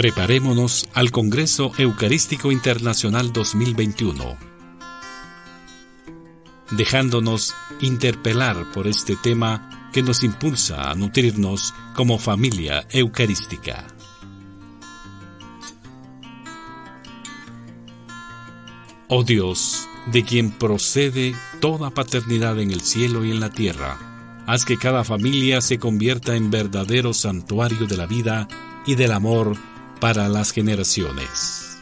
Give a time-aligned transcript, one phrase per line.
[0.00, 4.38] Preparémonos al Congreso Eucarístico Internacional 2021,
[6.70, 13.88] dejándonos interpelar por este tema que nos impulsa a nutrirnos como familia eucarística.
[19.08, 23.98] Oh Dios, de quien procede toda paternidad en el cielo y en la tierra,
[24.46, 28.48] haz que cada familia se convierta en verdadero santuario de la vida
[28.86, 29.58] y del amor
[30.00, 31.78] para las generaciones.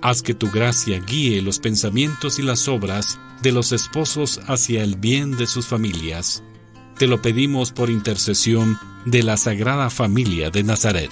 [0.00, 4.96] Haz que tu gracia guíe los pensamientos y las obras de los esposos hacia el
[4.96, 6.42] bien de sus familias.
[6.98, 11.10] Te lo pedimos por intercesión de la Sagrada Familia de Nazaret.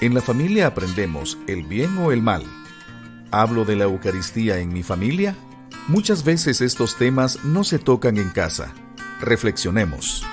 [0.00, 2.44] En la familia aprendemos el bien o el mal.
[3.32, 5.36] ¿Hablo de la Eucaristía en mi familia?
[5.88, 8.72] Muchas veces estos temas no se tocan en casa.
[9.20, 10.24] Reflexionemos.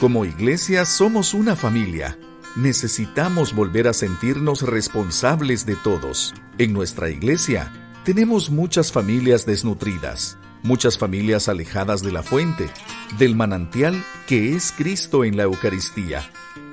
[0.00, 2.16] Como iglesia somos una familia.
[2.54, 6.34] Necesitamos volver a sentirnos responsables de todos.
[6.56, 7.72] En nuestra iglesia
[8.04, 12.70] tenemos muchas familias desnutridas, muchas familias alejadas de la fuente,
[13.18, 16.30] del manantial que es Cristo en la Eucaristía.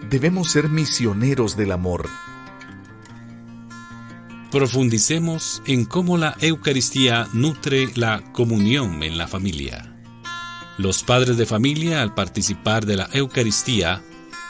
[0.07, 2.07] Debemos ser misioneros del amor.
[4.51, 9.94] Profundicemos en cómo la Eucaristía nutre la comunión en la familia.
[10.77, 14.01] Los padres de familia, al participar de la Eucaristía,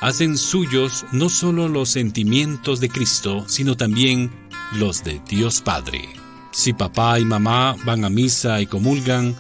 [0.02, 4.32] hacen suyos no solo los sentimientos de Cristo, sino también
[4.74, 6.10] los de Dios Padre.
[6.52, 9.36] Si papá y mamá van a misa y comulgan,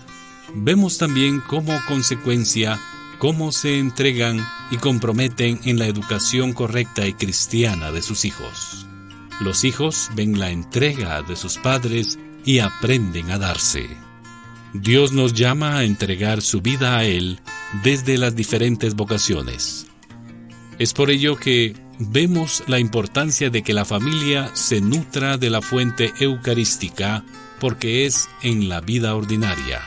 [0.53, 2.80] vemos también como consecuencia
[3.17, 8.86] cómo se entregan y comprometen en la educación correcta y cristiana de sus hijos.
[9.39, 14.05] Los hijos ven la entrega de sus padres y aprenden a darse.
[14.81, 17.39] Dios nos llama a entregar su vida a Él
[17.81, 19.87] desde las diferentes vocaciones.
[20.80, 25.61] Es por ello que vemos la importancia de que la familia se nutra de la
[25.61, 27.23] fuente eucarística
[27.61, 29.81] porque es en la vida ordinaria,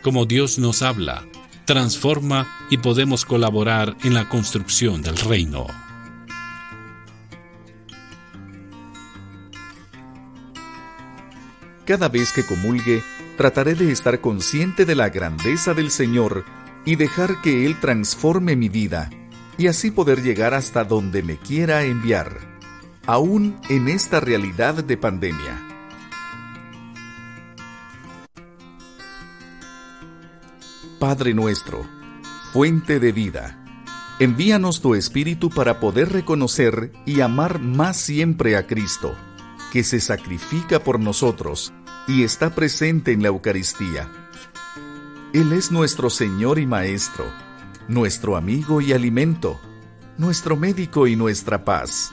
[0.00, 1.26] como Dios nos habla,
[1.66, 5.66] transforma y podemos colaborar en la construcción del reino.
[11.84, 13.02] Cada vez que comulgue,
[13.36, 16.44] trataré de estar consciente de la grandeza del Señor
[16.84, 19.10] y dejar que Él transforme mi vida,
[19.58, 22.38] y así poder llegar hasta donde me quiera enviar,
[23.06, 25.68] aún en esta realidad de pandemia.
[30.98, 31.86] Padre nuestro,
[32.52, 33.64] fuente de vida,
[34.18, 39.16] envíanos tu Espíritu para poder reconocer y amar más siempre a Cristo,
[39.72, 41.72] que se sacrifica por nosotros
[42.06, 44.08] y está presente en la Eucaristía.
[45.32, 47.24] Él es nuestro Señor y Maestro,
[47.88, 49.60] nuestro amigo y alimento,
[50.18, 52.12] nuestro médico y nuestra paz.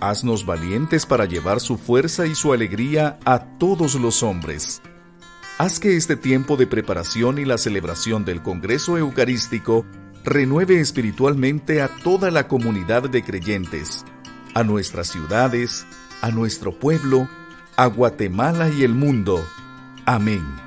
[0.00, 4.82] Haznos valientes para llevar su fuerza y su alegría a todos los hombres.
[5.58, 9.86] Haz que este tiempo de preparación y la celebración del Congreso Eucarístico
[10.22, 14.04] renueve espiritualmente a toda la comunidad de creyentes,
[14.52, 15.86] a nuestras ciudades,
[16.20, 17.28] a nuestro pueblo,
[17.76, 19.46] a Guatemala y el mundo.
[20.06, 20.65] Amén.